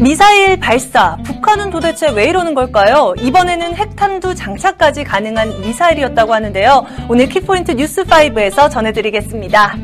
[0.00, 1.16] 미사일 발사.
[1.24, 3.14] 북한은 도대체 왜 이러는 걸까요?
[3.20, 6.86] 이번에는 핵탄두 장착까지 가능한 미사일이었다고 하는데요.
[7.08, 9.74] 오늘 키포인트 뉴스5에서 전해드리겠습니다.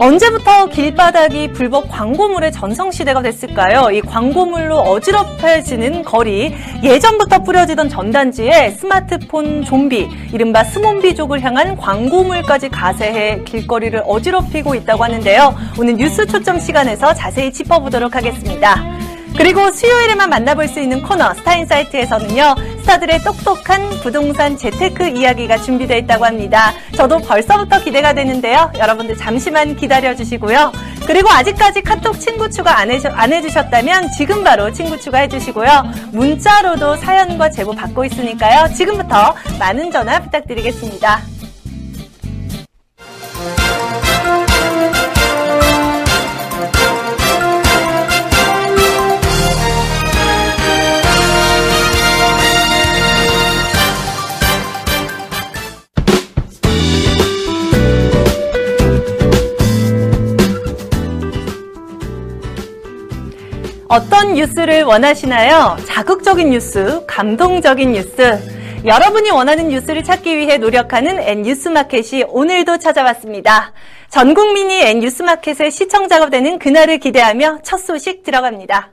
[0.00, 3.90] 언제부터 길바닥이 불법 광고물의 전성시대가 됐을까요?
[3.90, 14.02] 이 광고물로 어지럽혀지는 거리, 예전부터 뿌려지던 전단지에 스마트폰 좀비, 이른바 스몬비족을 향한 광고물까지 가세해 길거리를
[14.04, 15.54] 어지럽히고 있다고 하는데요.
[15.78, 18.98] 오늘 뉴스 초점 시간에서 자세히 짚어보도록 하겠습니다.
[19.38, 22.56] 그리고 수요일에만 만나볼 수 있는 코너 스타인사이트에서는요.
[22.80, 26.72] 스타들의 똑똑한 부동산 재테크 이야기가 준비되어 있다고 합니다.
[26.96, 28.72] 저도 벌써부터 기대가 되는데요.
[28.76, 30.72] 여러분들 잠시만 기다려 주시고요.
[31.06, 35.84] 그리고 아직까지 카톡 친구 추가 안, 해주, 안 해주셨다면 지금 바로 친구 추가해 주시고요.
[36.10, 38.74] 문자로도 사연과 제보 받고 있으니까요.
[38.74, 41.37] 지금부터 많은 전화 부탁드리겠습니다.
[63.88, 65.78] 어떤 뉴스를 원하시나요?
[65.86, 68.38] 자극적인 뉴스, 감동적인 뉴스.
[68.84, 73.72] 여러분이 원하는 뉴스를 찾기 위해 노력하는 N뉴스마켓이 오늘도 찾아왔습니다.
[74.10, 78.92] 전 국민이 N뉴스마켓의 시청자가 되는 그날을 기대하며 첫 소식 들어갑니다.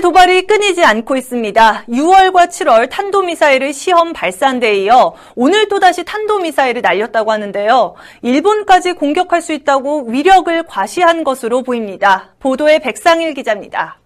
[0.00, 1.84] 도발이 끊이지 않고 있습니다.
[1.88, 7.94] 6월과 7월 탄도미사일을 시험 발사한 데 이어 오늘 또다시 탄도미사일을 날렸다고 하는데요.
[8.22, 12.34] 일본까지 공격할 수 있다고 위력을 과시한 것으로 보입니다.
[12.40, 13.98] 보도의 백상일 기자입니다.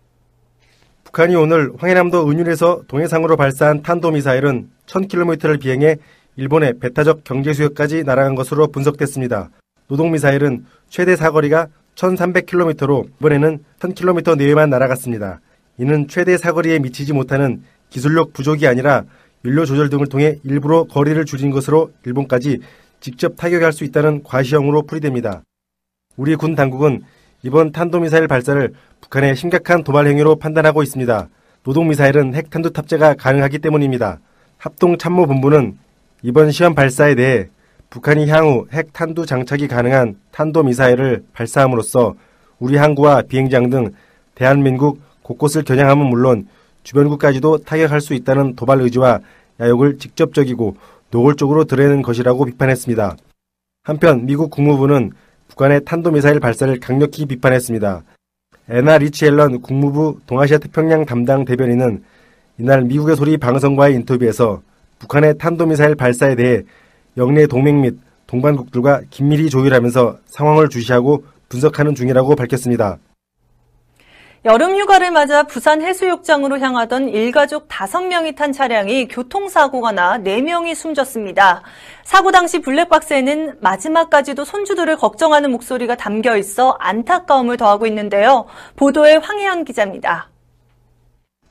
[1.04, 5.96] 북한이 오늘 황해남도 은율에서 동해상으로 발사한 탄도미사일은 1000km를 비행해
[6.36, 9.50] 일본의 배타적 경제수역까지 날아간 것으로 분석됐습니다.
[9.86, 15.40] 노동미사일은 최대 사거리가 1300km로 이번에는 1000km 내외만 날아갔습니다.
[15.78, 19.04] 이는 최대 사거리에 미치지 못하는 기술력 부족이 아니라
[19.44, 22.60] 연료 조절 등을 통해 일부러 거리를 줄인 것으로 일본까지
[23.00, 25.42] 직접 타격할 수 있다는 과시형으로 풀이됩니다.
[26.16, 27.02] 우리 군 당국은
[27.42, 31.28] 이번 탄도미사일 발사를 북한의 심각한 도발 행위로 판단하고 있습니다.
[31.64, 34.20] 노동미사일은 핵탄두 탑재가 가능하기 때문입니다.
[34.58, 35.76] 합동참모본부는
[36.22, 37.48] 이번 시험 발사에 대해
[37.90, 42.14] 북한이 향후 핵탄두 장착이 가능한 탄도미사일을 발사함으로써
[42.58, 43.90] 우리 항구와 비행장 등
[44.34, 46.46] 대한민국 곳곳을 겨냥함은 물론
[46.84, 49.20] 주변국까지도 타격할 수 있다는 도발 의지와
[49.58, 50.76] 야욕을 직접적이고
[51.10, 53.16] 노골적으로 드러내는 것이라고 비판했습니다.
[53.82, 55.12] 한편 미국 국무부는
[55.48, 58.02] 북한의 탄도미사일 발사를 강력히 비판했습니다.
[58.68, 62.02] 에나 리치 앨런 국무부 동아시아 태평양 담당 대변인은
[62.58, 64.62] 이날 미국의 소리 방송과의 인터뷰에서
[64.98, 66.62] 북한의 탄도미사일 발사에 대해
[67.16, 67.96] 영내 동맹 및
[68.26, 72.98] 동반국들과 긴밀히 조율하면서 상황을 주시하고 분석하는 중이라고 밝혔습니다.
[74.46, 81.62] 여름 휴가를 맞아 부산 해수욕장으로 향하던 일가족 5명이 탄 차량이 교통사고가 나 4명이 숨졌습니다.
[82.02, 88.44] 사고 당시 블랙박스에는 마지막까지도 손주들을 걱정하는 목소리가 담겨 있어 안타까움을 더하고 있는데요.
[88.76, 90.28] 보도에 황혜연 기자입니다.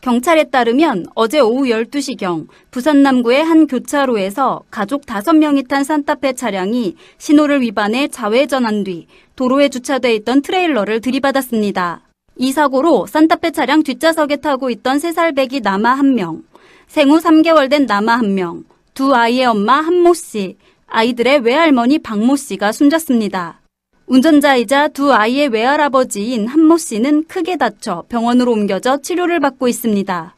[0.02, 7.62] 경찰에 따르면 어제 오후 12시경 부산 남구의 한 교차로에서 가족 5명이 탄 산타페 차량이 신호를
[7.62, 12.13] 위반해 좌회전한 뒤 도로에 주차돼 있던 트레일러를 들이받았습니다.
[12.36, 16.44] 이 사고로 산타페 차량 뒷좌석에 타고 있던 3살 배기 남아 1명,
[16.88, 18.64] 생후 3개월 된 남아 1명,
[18.94, 20.58] 두 아이의 엄마 한모 씨,
[20.88, 23.62] 아이들의 외할머니 박모 씨가 숨졌습니다.
[24.06, 30.36] 운전자이자 두 아이의 외할아버지인 한모 씨는 크게 다쳐 병원으로 옮겨져 치료를 받고 있습니다.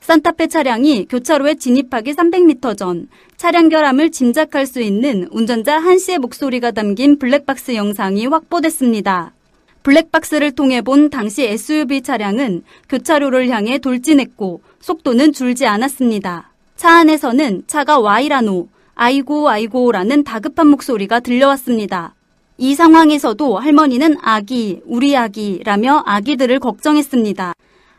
[0.00, 6.70] 산타페 차량이 교차로에 진입하기 300m 전 차량 결함을 짐작할 수 있는 운전자 한 씨의 목소리가
[6.70, 9.35] 담긴 블랙박스 영상이 확보됐습니다.
[9.86, 16.50] 블랙박스를 통해 본 당시 SUV 차량은 교차로를 향해 돌진했고 속도는 줄지 않았습니다.
[16.74, 18.66] 차 안에서는 차가 와이라노,
[18.96, 22.16] 아이고 아이고라는 다급한 목소리가 들려왔습니다.
[22.58, 27.52] 이 상황에서도 할머니는 아기, 우리 아기라며 아기들을 걱정했습니다.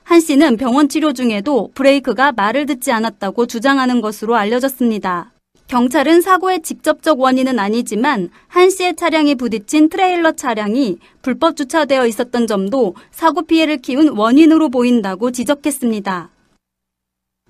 [0.04, 5.32] 한 씨는 병원 치료 중에도 브레이크가 말을 듣지 않았다고 주장하는 것으로 알려졌습니다.
[5.68, 12.96] 경찰은 사고의 직접적 원인은 아니지만 한 씨의 차량이 부딪힌 트레일러 차량이 불법 주차되어 있었던 점도
[13.12, 16.32] 사고 피해를 키운 원인으로 보인다고 지적했습니다.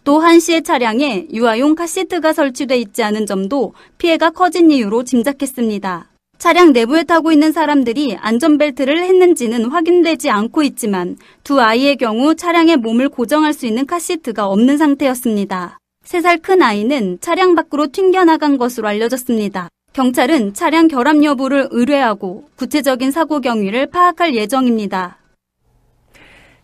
[0.04, 6.10] 또 한 씨의 차량에 유아용 카시트가 설치돼 있지 않은 점도 피해가 커진 이유로 짐작했습니다.
[6.40, 13.10] 차량 내부에 타고 있는 사람들이 안전벨트를 했는지는 확인되지 않고 있지만 두 아이의 경우 차량에 몸을
[13.10, 15.78] 고정할 수 있는 카시트가 없는 상태였습니다.
[16.07, 19.68] 3살 큰 아이는 차량 밖으로 튕겨나간 것으로 알려졌습니다.
[19.92, 25.18] 경찰은 차량 결함 여부를 의뢰하고 구체적인 사고 경위를 파악할 예정입니다.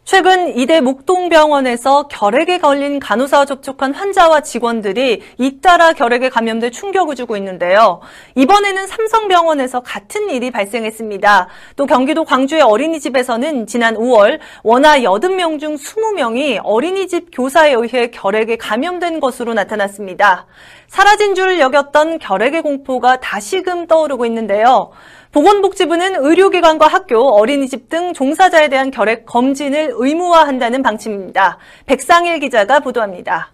[0.06, 8.02] 최근 이대 목동병원에서 결핵에 걸린 간호사와 접촉한 환자와 직원들이 잇따라 결핵에 감염돼 충격을 주고 있는데요.
[8.36, 11.48] 이번에는 삼성병원에서 같은 일이 발생했습니다.
[11.78, 19.22] 또 경기도 광주의 어린이집에서는 지난 5월 원화 80명 중 20명이 어린이집 교사에 의해 결핵에 감염된
[19.22, 20.48] 것으로 나타났습니다.
[20.88, 24.92] 사라진 줄 여겼던 결핵의 공포가 다시금 떠오르고 있는데요.
[25.34, 31.58] 보건복지부는 의료기관과 학교, 어린이집 등 종사자에 대한 결핵 검진을 의무화한다는 방침입니다.
[31.88, 33.52] 백상일 기자가 보도합니다.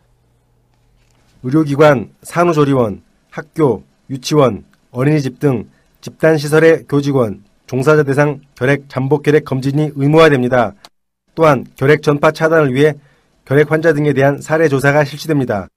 [1.41, 5.69] 의료기관, 산후조리원, 학교, 유치원, 어린이집 등
[6.01, 10.73] 집단시설의 교직원, 종사자 대상 결핵 잠복 결핵 검진이 의무화됩니다.
[11.33, 12.93] 또한 결핵 전파 차단을 위해
[13.45, 15.69] 결핵 환자 등에 대한 사례 조사가 실시됩니다.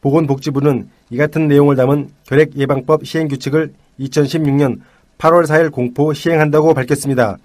[0.00, 4.78] 보건복지부는 이 같은 내용을 담은 결핵 예방법 시행 규칙을 2016년
[5.20, 7.36] 8월 4일 공포 시행한다고 밝혔습니다.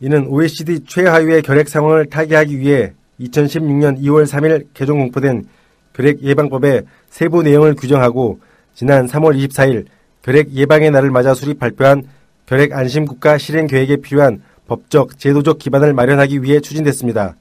[0.00, 5.46] 이는 OECD 최하위의 결핵 상황을 타개하기 위해 2016년 2월 3일 개정 공포된
[5.92, 8.40] 결핵 예방법의 세부 내용을 규정하고
[8.74, 9.86] 지난 3월 24일
[10.22, 12.02] 결핵 예방의 날을 맞아 수립 발표한
[12.46, 17.36] 결핵 안심 국가 실행 계획에 필요한 법적, 제도적 기반을 마련하기 위해 추진됐습니다.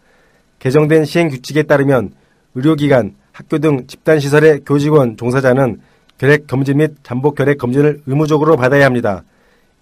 [0.60, 2.12] 개정된 시행 규칙에 따르면
[2.54, 5.82] 의료기관, 학교 등 집단시설의 교직원, 종사자는
[6.20, 9.24] 결핵 검진 및 잠복 결핵 검진을 의무적으로 받아야 합니다.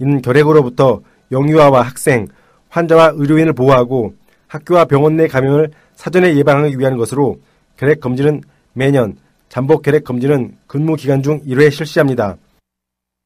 [0.02, 1.02] 이는 결핵으로부터
[1.32, 2.28] 영유아와 학생,
[2.70, 4.16] 환자와 의료인을 보호하고
[4.48, 7.40] 학교와 병원 내 감염을 사전에 예방하기 위한 것으로
[7.78, 8.42] 결핵 검진은
[8.74, 9.16] 매년,
[9.48, 12.38] 잠복 결핵 검진은 근무 기간 중 1회 실시합니다.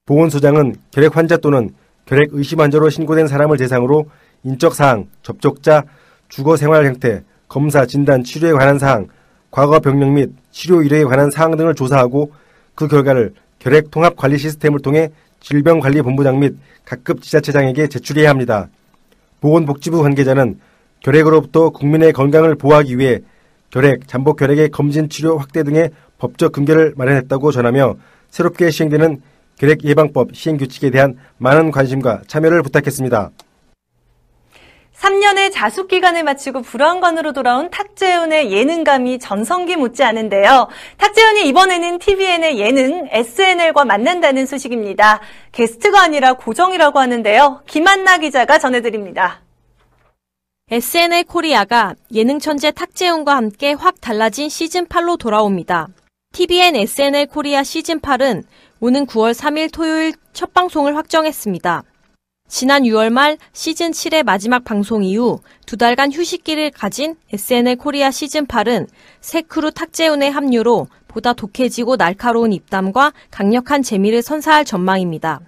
[0.05, 1.69] 보건소장은 결핵 환자 또는
[2.05, 4.07] 결핵 의심 환자로 신고된 사람을 대상으로
[4.43, 5.85] 인적 사항, 접촉자,
[6.27, 9.07] 주거 생활 형태, 검사, 진단, 치료에 관한 사항,
[9.49, 12.33] 과거 병력 및 치료 이력에 관한 사항 등을 조사하고
[12.75, 15.11] 그 결과를 결핵 통합 관리 시스템을 통해
[15.45, 16.55] 질병관리본부장 및
[16.85, 18.67] 각급 지자체장에게 제출해야 합니다.
[19.41, 20.59] 보건복지부 관계자는
[21.01, 23.19] 결핵으로부터 국민의 건강을 보호하기 위해
[23.69, 27.95] 결핵, 잠복 결핵의 검진 치료 확대 등의 법적 근거를 마련했다고 전하며
[28.31, 29.21] 새롭게 시행되는
[29.59, 33.29] 결핵 예방법 시행 규칙에 대한 많은 관심과 참여를 부탁했습니다.
[34.99, 40.67] 3년의 자숙 기간을 마치고 불안관으로 돌아온 탁재훈의 예능감이 전성기 못지 않은데요.
[40.97, 45.19] 탁재훈이 이번에는 TVN의 예능 SNL과 만난다는 소식입니다.
[45.51, 47.63] 게스트가 아니라 고정이라고 하는데요.
[47.67, 49.41] 김한나 기자가 전해드립니다.
[50.71, 55.89] SNL 코리아가 예능 천재 탁재훈과 함께 확 달라진 시즌8로 돌아옵니다.
[56.33, 58.43] TVN SNL 코리아 시즌8은
[58.79, 61.83] 오는 9월 3일 토요일 첫 방송을 확정했습니다.
[62.47, 68.45] 지난 6월 말 시즌 7의 마지막 방송 이후 두 달간 휴식기를 가진 SNL 코리아 시즌
[68.45, 68.87] 8은
[69.19, 75.41] 새 크루 탁재훈의 합류로 보다 독해지고 날카로운 입담과 강력한 재미를 선사할 전망입니다.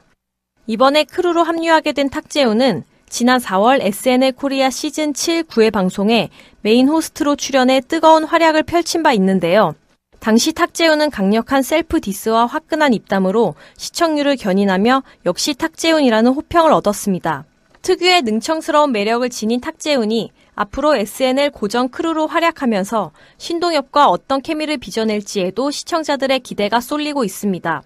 [0.65, 6.29] 이번에 크루로 합류하게 된 탁재훈은 지난 4월 SNL 코리아 시즌 7, 9회 방송에
[6.61, 9.75] 메인 호스트로 출연해 뜨거운 활약을 펼친 바 있는데요.
[10.19, 17.45] 당시 탁재훈은 강력한 셀프 디스와 화끈한 입담으로 시청률을 견인하며 역시 탁재훈이라는 호평을 얻었습니다.
[17.81, 26.39] 특유의 능청스러운 매력을 지닌 탁재훈이 앞으로 SNL 고정 크루로 활약하면서 신동엽과 어떤 케미를 빚어낼지에도 시청자들의
[26.41, 27.83] 기대가 쏠리고 있습니다.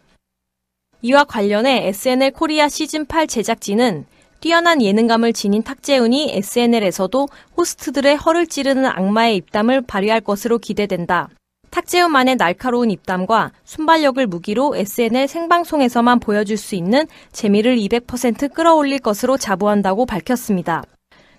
[1.03, 4.05] 이와 관련해 SNL 코리아 시즌8 제작진은
[4.39, 11.29] 뛰어난 예능감을 지닌 탁재훈이 SNL에서도 호스트들의 허를 찌르는 악마의 입담을 발휘할 것으로 기대된다.
[11.71, 20.05] 탁재훈만의 날카로운 입담과 순발력을 무기로 SNL 생방송에서만 보여줄 수 있는 재미를 200% 끌어올릴 것으로 자부한다고
[20.05, 20.83] 밝혔습니다.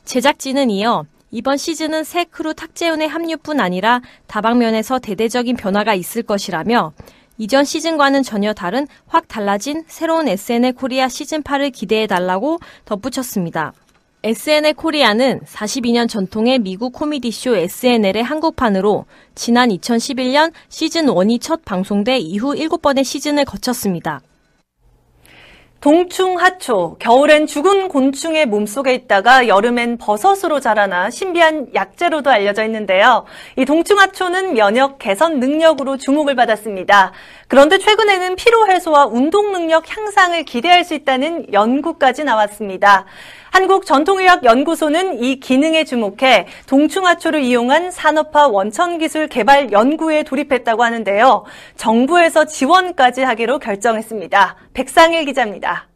[0.05, 6.93] 제작진은 이어 이번 시즌은 새 크루 탁재훈의 합류뿐 아니라 다방면에서 대대적인 변화가 있을 것이라며
[7.39, 13.73] 이전 시즌과는 전혀 다른 확 달라진 새로운 SNL 코리아 시즌8을 기대해달라고 덧붙였습니다.
[14.25, 22.55] SNL 코리아는 42년 전통의 미국 코미디쇼 SNL의 한국판으로 지난 2011년 시즌 1이 첫 방송돼 이후
[22.55, 24.21] 7번의 시즌을 거쳤습니다.
[25.81, 33.25] 동충하초, 겨울엔 죽은 곤충의 몸속에 있다가 여름엔 버섯으로 자라나 신비한 약재로도 알려져 있는데요.
[33.57, 37.11] 이 동충하초는 면역 개선 능력으로 주목을 받았습니다.
[37.49, 43.07] 그런데 최근에는 피로 해소와 운동 능력 향상을 기대할 수 있다는 연구까지 나왔습니다.
[43.53, 51.45] 한국전통의학연구소는 이 기능에 주목해 동충하초를 이용한 산업화 원천기술 개발 연구에 돌입했다고 하는데요.
[51.77, 54.57] 정부에서 지원까지 하기로 결정했습니다.
[54.73, 55.87] 백상일 기자입니다.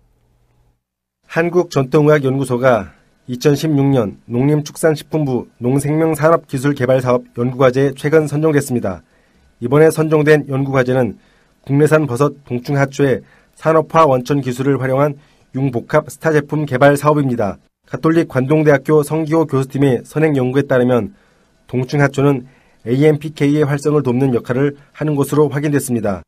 [1.27, 2.93] 한국전통의학연구소가
[3.31, 9.03] 2016년 농림축산식품부 농생명산업기술개발사업 연구과제에 최근 선정됐습니다.
[9.61, 11.19] 이번에 선정된 연구과제는
[11.63, 13.23] 국내산 버섯 동충하초의
[13.55, 15.15] 산업화 원천 기술을 활용한
[15.57, 17.57] 융복합 스타 제품 개발 사업입니다.
[17.87, 21.15] 가톨릭 관동대학교 성기호 교수팀의 선행 연구에 따르면
[21.67, 22.47] 동충하초는
[22.87, 26.23] AMPK의 활성을 돕는 역할을 하는 것으로 확인됐습니다.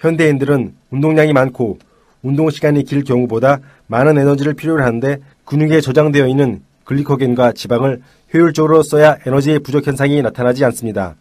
[0.00, 1.78] 현대인들은 운동량이 많고
[2.22, 8.00] 운동 시간이 길 경우보다 많은 에너지를 필요로 하는데 근육에 저장되어 있는 글리코겐과 지방을
[8.32, 11.16] 효율적으로 써야 에너지의 부족 현상이 나타나지 않습니다.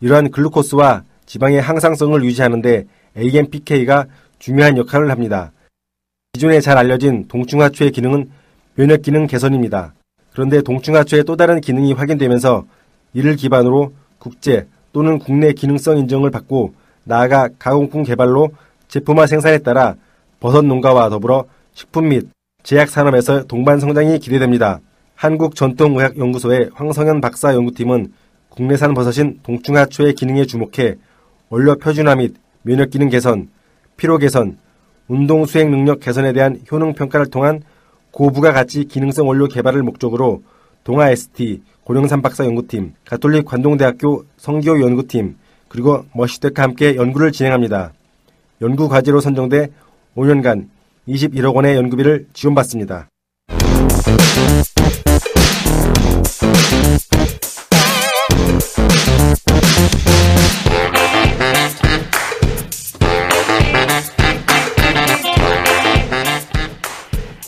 [0.00, 2.84] 이러한 글루코스와 지방의 항상성을 유지하는데
[3.16, 4.06] AMPK가
[4.38, 5.52] 중요한 역할을 합니다.
[6.34, 8.30] 기존에 잘 알려진 동충하초의 기능은
[8.74, 9.92] 면역 기능 개선입니다.
[10.32, 12.64] 그런데 동충하초의 또 다른 기능이 확인되면서
[13.12, 16.72] 이를 기반으로 국제 또는 국내 기능성 인정을 받고
[17.04, 18.50] 나아가 가공품 개발로
[18.88, 19.96] 제품화 생산에 따라
[20.40, 22.28] 버섯 농가와 더불어 식품 및
[22.62, 24.80] 제약 산업에서 동반 성장이 기대됩니다.
[25.16, 28.10] 한국전통의학연구소의 황성현 박사 연구팀은
[28.48, 30.96] 국내산 버섯인 동충하초의 기능에 주목해
[31.50, 33.50] 원료 표준화 및 면역 기능 개선,
[33.98, 34.56] 피로 개선,
[35.08, 37.62] 운동 수행 능력 개선에 대한 효능 평가를 통한
[38.10, 40.42] 고부가 가치 기능성 원료 개발을 목적으로
[40.84, 45.36] 동아 ST, 고령산 박사 연구팀, 가톨릭 관동대학교 성기호 연구팀,
[45.68, 47.92] 그리고 머시텍과 함께 연구를 진행합니다.
[48.60, 49.68] 연구 과제로 선정돼
[50.16, 50.68] 5년간
[51.08, 53.08] 21억 원의 연구비를 지원받습니다.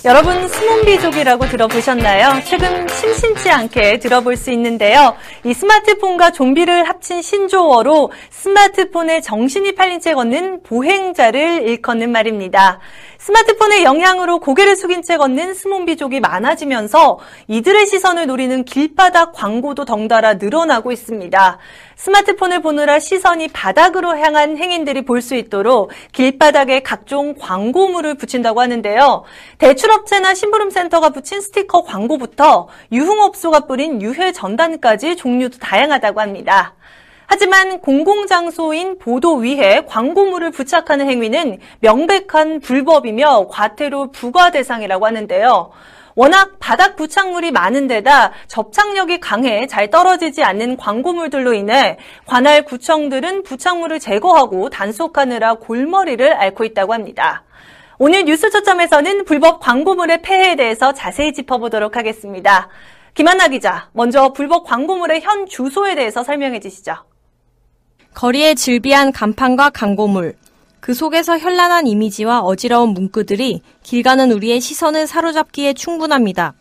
[0.06, 2.42] 여러분 스몬비족이라고 들어보셨나요?
[2.44, 5.16] 최근 심심치 않게 들어볼 수 있는데요.
[5.44, 12.80] 이 스마트폰과 좀비를 합친 신조어로 스마트폰에 정신이 팔린 채 걷는 보행자를 일컫는 말입니다.
[13.24, 20.92] 스마트폰의 영향으로 고개를 숙인 채 걷는 스몬비족이 많아지면서 이들의 시선을 노리는 길바닥 광고도 덩달아 늘어나고
[20.92, 21.58] 있습니다.
[21.96, 29.24] 스마트폰을 보느라 시선이 바닥으로 향한 행인들이 볼 수 있도록 길바닥에 각종 광고물을 붙인다고 하는데요.
[29.56, 36.74] 대출업체나 심부름센터가 붙인 스티커 광고부터 유흥업소가 뿌린 유해 전단까지 종류도 다양하다고 합니다.
[37.26, 45.70] 하지만 공공장소인 보도 위에 광고물을 부착하는 행위는 명백한 불법이며 과태료 부과 대상이라고 하는데요.
[46.16, 53.98] 워낙 바닥 부착물이 많은 데다 접착력이 강해 잘 떨어지지 않는 광고물들로 인해 관할 구청들은 부착물을
[53.98, 57.42] 제거하고 단속하느라 골머리를 앓고 있다고 합니다.
[57.98, 62.68] 오늘 뉴스 초점에서는 불법 광고물의 폐해에 대해서 자세히 짚어보도록 하겠습니다.
[63.14, 66.94] 김한나 기자, 먼저 불법 광고물의 현 주소에 대해서 설명해 주시죠.
[68.14, 70.34] 거리에 질비한 간판과 광고물,
[70.78, 76.54] 그 속에서 현란한 이미지와 어지러운 문구들이 길 가는 우리의 시선을 사로잡기에 충분합니다.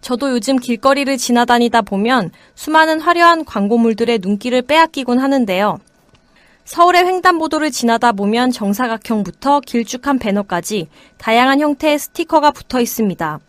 [0.00, 5.80] 저도 요즘 길거리를 지나다니다 보면 수많은 화려한 광고물들의 눈길을 빼앗기곤 하는데요.
[6.64, 13.40] 서울의 횡단보도를 지나다 보면 정사각형부터 길쭉한 배너까지 다양한 형태의 스티커가 붙어 있습니다.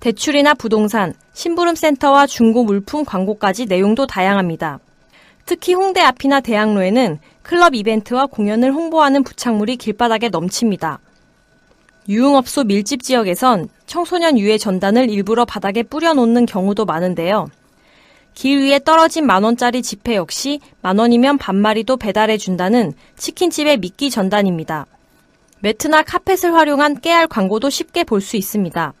[0.00, 4.78] 대출이나 부동산, 심부름센터와 중고 물품 광고까지 내용도 다양합니다.
[5.46, 11.00] 특히 홍대 앞이나 대학로에는 클럽 이벤트와 공연을 홍보하는 부착물이 길바닥에 넘칩니다.
[12.08, 17.48] 유흥업소 밀집 지역에선 청소년 유해 전단을 일부러 바닥에 뿌려놓는 경우도 많은데요.
[18.34, 24.86] 길 위에 떨어진 만원짜리 지폐 역시 만원이면 반마리도 배달해준다는 치킨집의 미끼 전단입니다.
[25.60, 28.94] 매트나 카펫을 활용한 깨알 광고도 쉽게 볼 수 있습니다.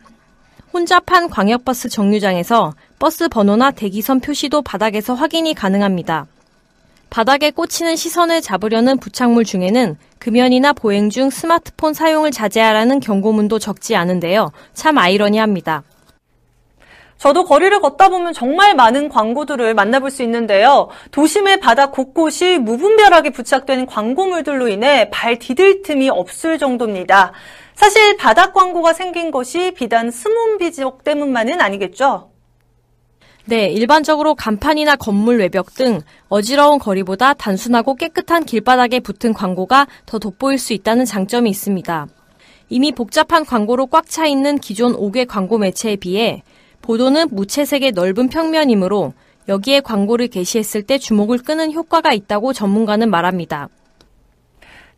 [0.72, 6.26] 혼잡한 광역버스 정류장에서 버스 번호나 대기선 표시도 바닥에서 확인이 가능합니다.
[7.12, 14.50] 바닥에 꽂히는 시선을 잡으려는 부착물 중에는 금연이나 보행 중 스마트폰 사용을 자제하라는 경고문도 적지 않은데요.
[14.72, 15.82] 참 아이러니합니다.
[17.18, 20.88] 저도 거리를 걷다 보면 정말 많은 광고들을 만나볼 수 있는데요.
[21.10, 27.32] 도심의 바닥 곳곳이 무분별하게 부착된 광고물들로 인해 발 디딜 틈이 없을 정도입니다.
[27.74, 32.31] 사실 바닥 광고가 생긴 것이 비단 스몬비지옥 때문만은 아니겠죠?
[33.44, 40.58] 네, 일반적으로 간판이나 건물 외벽 등 어지러운 거리보다 단순하고 깨끗한 길바닥에 붙은 광고가 더 돋보일
[40.58, 42.06] 수 있다는 장점이 있습니다.
[42.68, 46.42] 이미 복잡한 광고로 꽉 차 있는 기존 5개 광고 매체에 비해
[46.82, 49.12] 보도는 무채색의 넓은 평면이므로
[49.48, 53.68] 여기에 광고를 게시했을 때 주목을 끄는 효과가 있다고 전문가는 말합니다.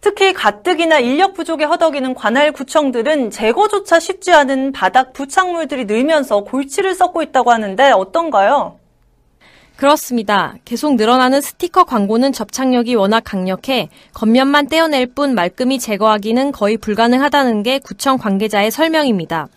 [0.04, 7.23] 특히 가뜩이나 인력 부족에 허덕이는 관할 구청들은 제거조차 쉽지 않은 바닥 부착물들이 늘면서 골치를 썩고
[7.23, 8.78] 있다고 하는데 어떤가요?
[9.76, 10.56] 그렇습니다.
[10.66, 17.78] 계속 늘어나는 스티커 광고는 접착력이 워낙 강력해 겉면만 떼어낼 뿐 말끔히 제거하기는 거의 불가능하다는 게
[17.78, 19.49] 구청 관계자의 설명입니다.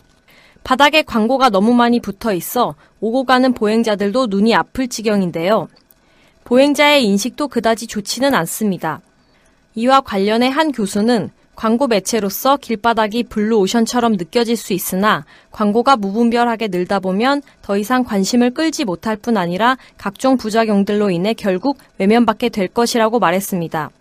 [0.64, 5.68] 바닥에 광고가 너무 많이 붙어 있어 오고 가는 보행자들도 눈이 아플 지경인데요.
[6.46, 9.02] 보행자의 인식도 그다지 좋지는 않습니다.
[9.78, 17.00] 이와 관련해 한 교수는 광고 매체로서 길바닥이 블루 오션처럼 느껴질 수 있으나 광고가 무분별하게 늘다
[17.00, 23.20] 보면 더 이상 관심을 끌지 못할 뿐 아니라 각종 부작용들로 인해 결국 외면받게 될 것이라고
[23.20, 23.92] 말했습니다.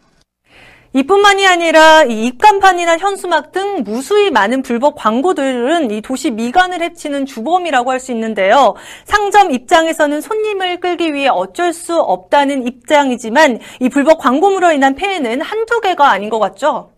[0.97, 7.91] 이뿐만이 아니라 이 입간판이나 현수막 등 무수히 많은 불법 광고들은 이 도시 미관을 해치는 주범이라고
[7.91, 8.75] 할 수 있는데요.
[9.05, 15.81] 상점 입장에서는 손님을 끌기 위해 어쩔 수 없다는 입장이지만 이 불법 광고물로 인한 폐해는 한두
[15.81, 16.93] 개가 아닌 것 같죠?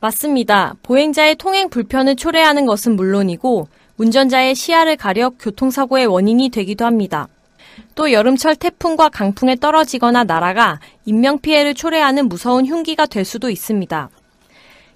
[0.00, 0.74] 맞습니다.
[0.82, 7.28] 보행자의 통행 불편을 초래하는 것은 물론이고 운전자의 시야를 가려 교통사고의 원인이 되기도 합니다.
[7.96, 14.10] 또 여름철 태풍과 강풍에 떨어지거나 날아가 인명피해를 초래하는 무서운 흉기가 될 수도 있습니다.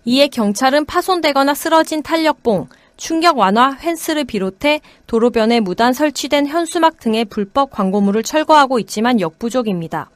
[0.04, 7.70] 이에 경찰은 파손되거나 쓰러진 탄력봉, 충격 완화 펜스를 비롯해 도로변에 무단 설치된 현수막 등의 불법
[7.70, 10.10] 광고물을 철거하고 있지만 역부족입니다.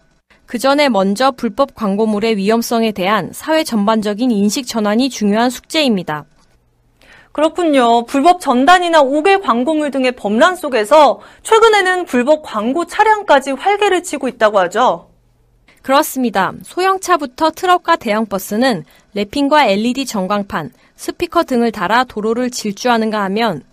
[0.45, 6.27] 그 전에 먼저 불법 광고물의 위험성에 대한 사회 전반적인 인식 전환이 중요한 숙제입니다.
[7.35, 8.05] 그렇군요.
[8.05, 15.11] 불법 전단이나 옥외 광고물 등의 범람 속에서 최근에는 불법 광고 차량까지 활개를 치고 있다고 하죠.
[15.83, 16.53] 그렇습니다.
[16.63, 18.85] 소형차부터 트럭과 대형버스는
[19.17, 23.65] 랩핑과 LED 전광판, 스피커 등을 달아 도로를 질주하는가 하면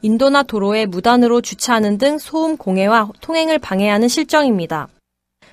[0.00, 4.88] 인도나 도로에 무단으로 주차하는 등 소음 공해와 통행을 방해하는 실정입니다.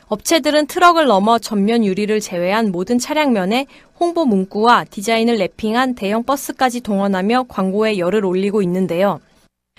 [0.10, 3.66] 업체들은 트럭을 넘어 전면 유리를 제외한 모든 차량면에
[4.00, 9.20] 홍보 문구와 디자인을 랩핑한 대형 버스까지 동원하며 광고에 열을 올리고 있는데요.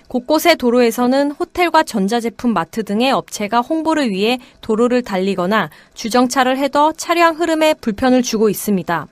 [0.09, 7.75] 곳곳의 도로에서는 호텔과 전자제품 마트 등의 업체가 홍보를 위해 도로를 달리거나 주정차를 해도 차량 흐름에
[7.75, 9.07] 불편을 주고 있습니다.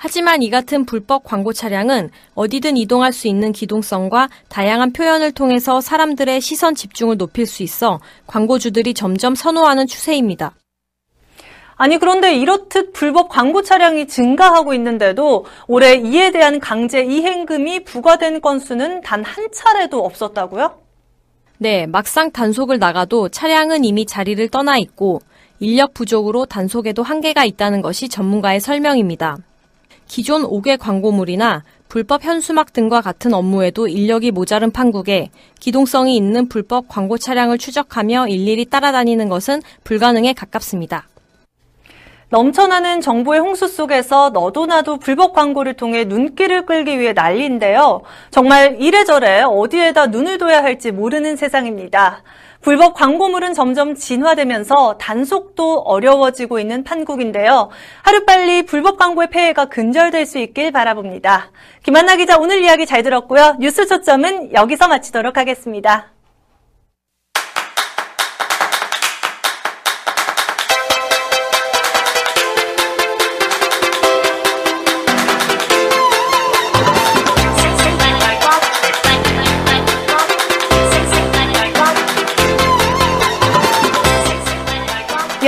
[0.00, 6.40] 하지만 이 같은 불법 광고 차량은 어디든 이동할 수 있는 기동성과 다양한 표현을 통해서 사람들의
[6.40, 10.54] 시선 집중을 높일 수 있어 광고주들이 점점 선호하는 추세입니다.
[11.74, 19.00] 아니 그런데 이렇듯 불법 광고 차량이 증가하고 있는데도 올해 이에 대한 강제 이행금이 부과된 건수는
[19.00, 20.78] 단 한 차례도 없었다고요?
[21.58, 25.20] 네, 막상 단속을 나가도 차량은 이미 자리를 떠나 있고
[25.58, 29.38] 인력 부족으로 단속에도 한계가 있다는 것이 전문가의 설명입니다.
[30.08, 37.16] 기존 5개 광고물이나 불법 현수막 등과 같은 업무에도 인력이 모자른 판국에 기동성이 있는 불법 광고
[37.16, 41.06] 차량을 추적하며 일일이 따라다니는 것은 불가능에 가깝습니다.
[42.30, 48.02] 넘쳐나는 정보의 홍수 속에서 너도 나도 불법 광고를 통해 눈길을 끌기 위해 난리인데요.
[48.30, 52.22] 정말 이래저래 어디에다 눈을 둬야 할지 모르는 세상입니다.
[52.60, 57.70] 불법 광고물은 점점 진화되면서 단속도 어려워지고 있는 판국인데요.
[58.02, 61.50] 하루빨리 불법 광고의 폐해가 근절될 수 있길 바라봅니다.
[61.82, 63.56] 김한나 기자 오늘 이야기 잘 들었고요.
[63.60, 66.17] 뉴스 초점은 여기서 마치도록 하겠습니다.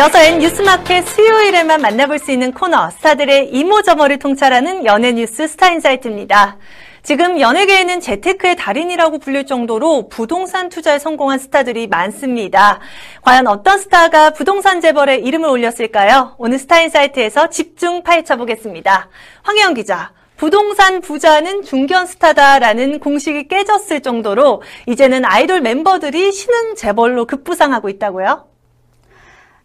[0.00, 6.56] 이어서는 뉴스마켓 수요일에만 만나볼 수 있는 코너 스타들의 이모저모를 통찰하는 연예 뉴스 스타인사이트입니다.
[7.02, 12.80] 지금 연예계에는 재테크의 달인이라고 불릴 정도로 부동산 투자에 성공한 스타들이 많습니다.
[13.20, 16.34] 과연 어떤 스타가 부동산 재벌에 이름을 올렸을까요?
[16.38, 19.10] 오늘 스타인사이트에서 집중 파헤쳐 보겠습니다.
[19.42, 20.12] 황혜영 기자.
[20.38, 28.49] 부동산 부자는 중견 스타다라는 공식이 깨졌을 정도로 이제는 아이돌 멤버들이 신흥 재벌로 급부상하고 있다고요?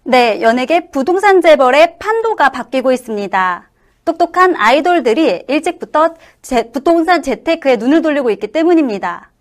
[0.07, 3.71] 네, 연예계 부동산 재벌의 판도가 바뀌고 있습니다.
[4.05, 6.13] 똑똑한 아이돌들이 일찍부터
[6.43, 9.31] 제, 부동산 재테크에 눈을 돌리고 있기 때문입니다.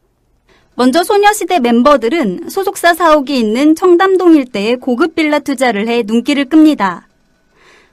[0.74, 7.08] 먼저 소녀시대 멤버들은 소속사 사옥이 있는 청담동 일대에 고급 빌라 투자를 해 눈길을 끕니다.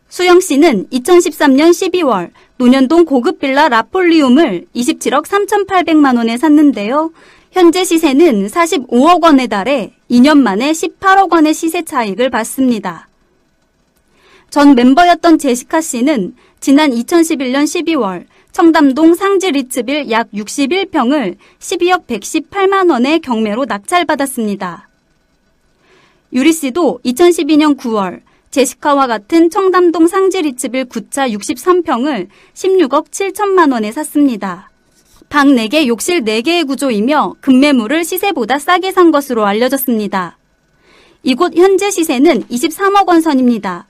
[0.08, 7.12] 수영 씨는 2013년 12월 논현동 고급 빌라 라폴리움을 27억 3,800만 원에 샀는데요.
[7.52, 13.08] 현재 시세는 45억 원에 달해 2년 만에 18억 원의 시세 차익을 봤습니다.
[14.50, 23.22] 전 멤버였던 제시카 씨는 지난 2011년 12월 청담동 상지 리츠빌 약 61평을 12억 118만 원의
[23.22, 24.90] 경매로 낙찰받았습니다.
[26.34, 28.20] 유리 씨도 2012년 9월
[28.52, 34.71] 제시카와 같은 청담동 상지 리츠빌 9차 63평을 16억 7천만 원에 샀습니다.
[35.32, 40.38] 방 4개, 욕실 4개의 구조이며 급매물을 시세보다 싸게 산 것으로 알려졌습니다.
[41.24, 43.88] 이곳 현재 시세는 23억 원 선입니다.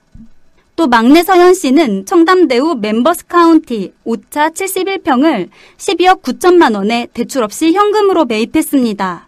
[0.76, 8.26] 또 막내 서현 씨는 청담대우 멤버스 카운티 5차 71평을 12억 9천만 원에 대출 없이 현금으로
[8.26, 9.28] 매입했습니다.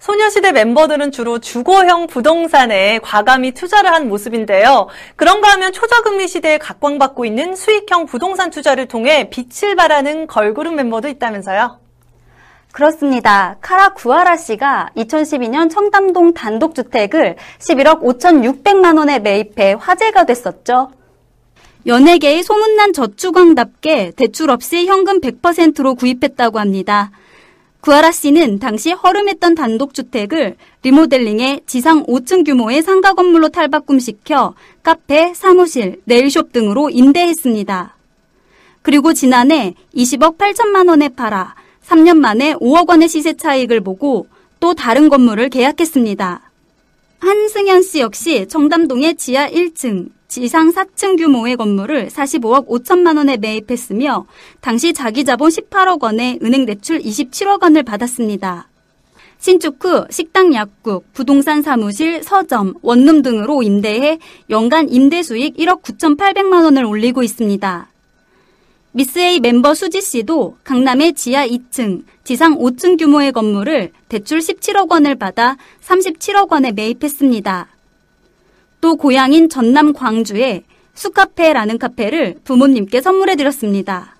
[0.00, 4.88] 소녀시대 멤버들은 주로 주거형 부동산에 과감히 투자를 한 모습인데요.
[5.14, 11.78] 그런가 하면 초저금리 시대에 각광받고 있는 수익형 부동산 투자를 통해 빛을 발하는 걸그룹 멤버도 있다면서요?
[12.72, 13.56] 그렇습니다.
[13.60, 20.92] 카라 구하라 씨가 2012년 청담동 단독주택을 11억 5,600만 원에 매입해 화제가 됐었죠.
[21.86, 27.10] 연예계의 소문난 저축왕답게 대출 없이 현금 100%로 구입했다고 합니다.
[27.80, 36.52] 구하라 씨는 당시 허름했던 단독주택을 리모델링해 지상 5층 규모의 상가 건물로 탈바꿈시켜 카페, 사무실, 네일숍
[36.52, 37.96] 등으로 임대했습니다.
[38.82, 41.54] 그리고 지난해 20억 8천만 원에 팔아
[41.86, 44.26] 3년 만에 5억 원의 시세 차익을 보고
[44.58, 46.50] 또 다른 건물을 계약했습니다.
[47.20, 54.26] 한승현 씨 역시 청담동의 지하 1층, 지상 4층 규모의 건물을 45억 5천만 원에 매입했으며
[54.60, 58.68] 당시 자기 자본 18억 원에 은행 대출 27억 원을 받았습니다.
[59.40, 66.62] 신축 후 식당 약국, 부동산 사무실, 서점, 원룸 등으로 임대해 연간 임대 수익 1억 9,800만
[66.62, 67.88] 원을 올리고 있습니다.
[68.92, 75.56] 미스에이 멤버 수지 씨도 강남의 지하 2층, 지상 5층 규모의 건물을 대출 17억 원을 받아
[75.84, 77.79] 37억 원에 매입했습니다.
[78.80, 80.62] 또 고향인 전남 광주에
[80.94, 84.16] 수카페라는 카페를 부모님께 선물해 드렸습니다.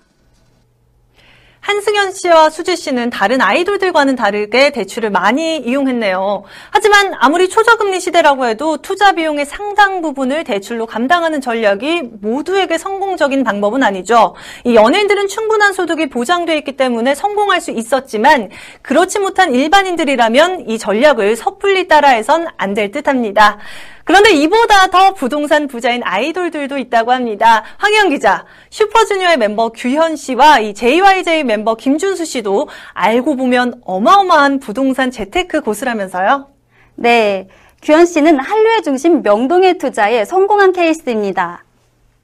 [1.61, 6.43] 한승현 씨와 수지 씨는 다른 아이돌들과는 다르게 대출을 많이 이용했네요.
[6.71, 13.83] 하지만 아무리 초저금리 시대라고 해도 투자 비용의 상당 부분을 대출로 감당하는 전략이 모두에게 성공적인 방법은
[13.83, 14.33] 아니죠.
[14.65, 18.49] 이 연예인들은 충분한 소득이 보장돼 있기 때문에 성공할 수 있었지만
[18.81, 23.59] 그렇지 못한 일반인들이라면 이 전략을 섣불리 따라해선 안 될 듯합니다.
[24.03, 27.63] 그런데 이보다 더 부동산 부자인 아이돌들도 있다고 합니다.
[27.77, 35.11] 황희영 기자, 슈퍼주니어의 멤버 규현 씨와 이 JYJ 멤버 김준수 씨도 알고 보면 어마어마한 부동산
[35.11, 36.47] 재테크 고수라면서요?
[36.95, 37.47] 네.
[37.81, 41.63] 규현 씨는 한류의 중심 명동의 투자에 성공한 케이스입니다.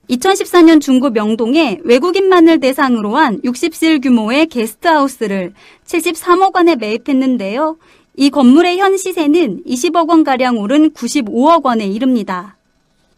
[0.09, 5.53] 2014년 중구 명동에 외국인만을 대상으로 한 60실 규모의 게스트하우스를
[5.85, 7.77] 73억 원에 매입했는데요.
[8.19, 12.57] 이 건물의 현 시세는 20억 원가량 오른 95억 원에 이릅니다.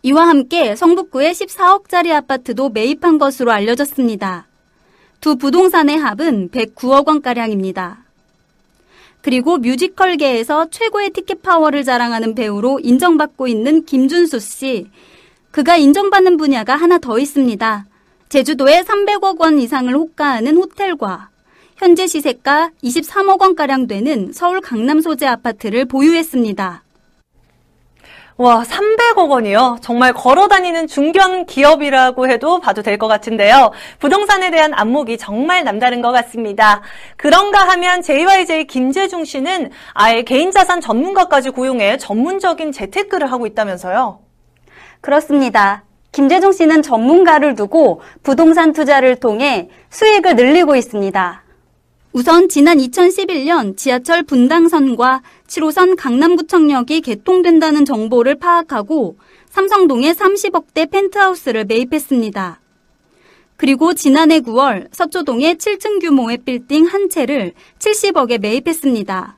[0.03, 4.47] 이와 함께 성북구에 14억짜리 아파트도 매입한 것으로 알려졌습니다.
[5.21, 7.99] 두 부동산의 합은 109억 원가량입니다.
[9.21, 14.87] 그리고 뮤지컬계에서 최고의 티켓 파워를 자랑하는 배우로 인정받고 있는 김준수 씨.
[15.51, 17.85] 그가 인정받는 분야가 하나 더 있습니다.
[18.27, 21.29] 제주도에 300억 원 이상을 호가하는 호텔과
[21.79, 26.83] 현재 시세가 23억 원가량 되는 서울 강남 소재 아파트를 보유했습니다.
[28.35, 29.77] 와, 300억 원이요?
[29.81, 33.71] 정말 걸어 다니는 중견 기업이라고 해도 봐도 될 것 같은데요.
[33.99, 36.81] 부동산에 대한 안목이 정말 남다른 것 같습니다.
[37.15, 44.19] 그런가 하면 JYJ 김재중 씨는 아예 개인 자산 전문가까지 고용해 전문적인 재테크를 하고 있다면서요?
[44.99, 45.85] 그렇습니다.
[46.11, 51.43] 김재중 씨는 전문가를 두고 부동산 투자를 통해 수익을 늘리고 있습니다.
[52.11, 59.17] 우선 지난 2011년 지하철 분당선과 7호선 강남구청역이 개통된다는 정보를 파악하고
[59.49, 62.61] 삼성동에 30억대 펜트하우스를 매입했습니다.
[63.57, 69.37] 그리고 지난해 9월 서초동에 7층 규모의 빌딩 한 채를 70억에 매입했습니다.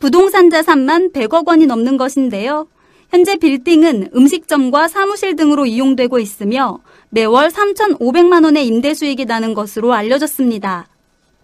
[0.00, 2.66] 부동산 자산만 100억 원이 넘는 것인데요.
[3.10, 6.80] 현재 빌딩은 음식점과 사무실 등으로 이용되고 있으며
[7.10, 10.88] 매월 3,500만 원의 임대 수익이 나는 것으로 알려졌습니다.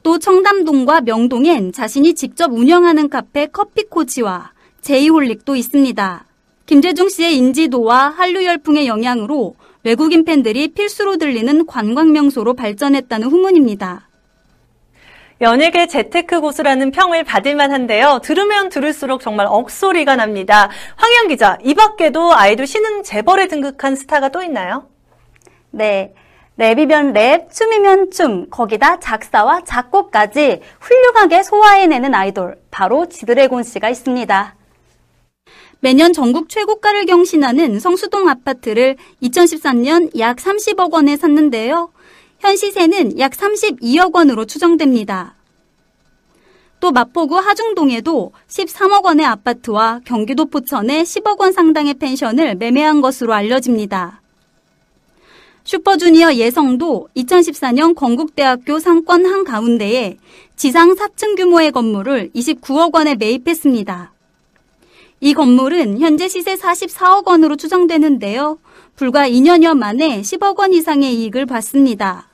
[0.03, 6.25] 또 청담동과 명동엔 자신이 직접 운영하는 카페 커피코치와 제이홀릭도 있습니다.
[6.67, 14.09] 김재중 씨의 인지도와 한류 열풍의 영향으로 외국인 팬들이 필수로 들리는 관광 명소로 발전했다는 후문입니다.
[15.41, 18.21] 연예계 재테크 고수라는 평을 받을 만 한데요.
[18.23, 20.69] 들으면 들을수록 정말 억소리가 납니다.
[20.97, 24.87] 황혜영 기자, 이 밖에도 아이돌 신흥 재벌에 등극한 스타가 또 있나요?
[25.73, 26.15] 네.
[26.59, 34.55] 랩이면 랩, 춤이면 춤, 거기다 작사와 작곡까지 훌륭하게 소화해내는 아이돌, 바로 지드래곤 씨가 있습니다.
[35.81, 41.91] 매년 전국 최고가를 경신하는 성수동 아파트를 2013년 약 30억 원에 샀는데요.
[42.39, 45.35] 현 시세는 약 32억 원으로 추정됩니다.
[46.79, 54.22] 또 마포구 하중동에도 13억 원의 아파트와 경기도 포천에 10억 원 상당의 펜션을 매매한 것으로 알려집니다.
[55.73, 60.19] 슈퍼주니어 예성도 2014년 건국대학교 상권 한가운데에
[60.55, 64.13] 지상 4층 규모의 건물을 29억 원에 매입했습니다.
[65.21, 68.59] 이 건물은 현재 시세 44억 원으로 추정되는데요.
[68.97, 72.29] 불과 2년여 만에 10억 원 이상의 이익을 봤습니다.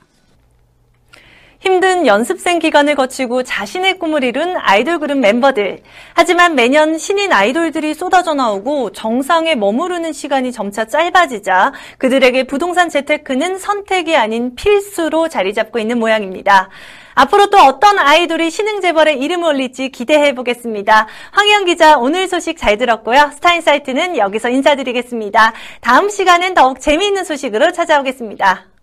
[1.59, 5.81] 힘든 연습생 기간을 거치고 자신의 꿈을 이룬 아이돌 그룹 멤버들.
[6.13, 14.15] 하지만 매년 신인 아이돌들이 쏟아져 나오고 정상에 머무르는 시간이 점차 짧아지자 그들에게 부동산 재테크는 선택이
[14.15, 16.69] 아닌 필수로 자리 잡고 있는 모양입니다.
[17.15, 21.07] 앞으로 또 어떤 아이돌이 신흥 재벌에 이름을 올릴지 기대해 보겠습니다.
[21.31, 23.31] 황희영 기자 오늘 소식 잘 들었고요.
[23.33, 25.51] 스타인 사이트는 여기서 인사드리겠습니다.
[25.81, 28.78] 다음 시간은 더욱 재미있는 소식으로 찾아오겠습니다.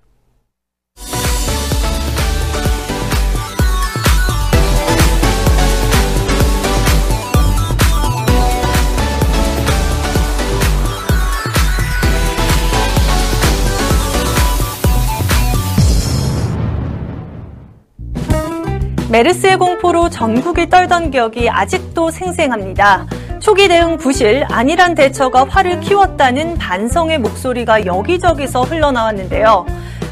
[19.16, 23.06] 메르스의 공포로 전국이 떨던 기억이 아직도 생생합니다.
[23.40, 29.64] 초기 대응 부실, 안일한 대처가 화를 키웠다는 반성의 목소리가 여기저기서 흘러나왔는데요.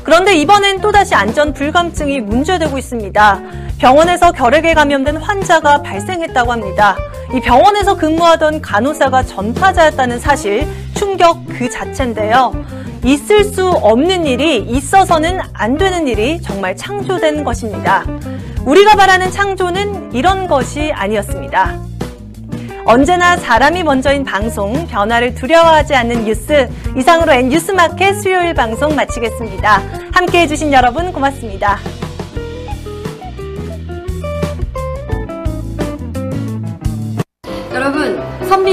[0.05, 3.43] 그런데 이번엔 또다시 안전 불감증이 문제되고 있습니다.
[3.77, 6.97] 병원에서 결핵에 감염된 환자가 발생했다고 합니다.
[7.35, 12.55] 이 병원에서 근무하던 간호사가 전파자였다는 사실, 충격 그 자체인데요.
[13.05, 18.03] 있을 수 없는 일이 있어서는 안 되는 일이 정말 창조된 것입니다.
[18.67, 21.79] 우리가 바라는 창조는 이런 것이 아니었습니다.
[22.87, 29.83] 언제나 사람이 먼저인 방송, 변화를 두려워하지 않는 뉴스, 이상으로 N뉴스마켓 수요일 방송 마치겠습니다.
[30.13, 31.79] 함께 해 주신 여러분 고맙습니다.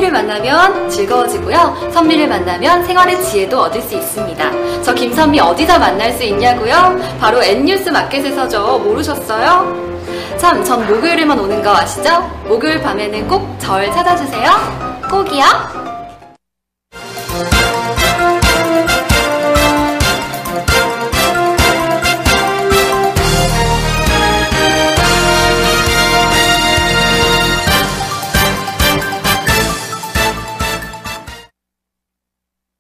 [0.02, 1.92] 선미를 만나면 즐거워지고요.
[1.94, 4.82] 선미를 만나면 생활의 지혜도 얻을 수 있습니다.
[4.82, 7.00] 저 김선미 어디서 만날 수 있냐고요?
[7.20, 8.80] 바로 N뉴스 마켓에서죠.
[8.80, 9.92] 모르셨어요?
[10.38, 12.20] 참, 전 목요일에만 오는 거 아시죠?
[12.48, 14.52] 목요일 밤에는 꼭 절 찾아주세요.
[15.12, 15.91] 꼭이요.